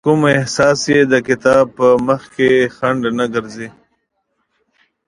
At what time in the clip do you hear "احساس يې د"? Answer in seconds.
0.37-1.13